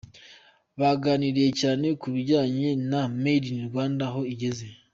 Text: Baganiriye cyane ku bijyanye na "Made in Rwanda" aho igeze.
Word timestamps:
Baganiriye 0.79 1.49
cyane 1.61 1.87
ku 2.01 2.07
bijyanye 2.15 2.69
na 2.89 3.01
"Made 3.21 3.47
in 3.53 3.61
Rwanda" 3.69 4.03
aho 4.09 4.21
igeze. 4.35 4.67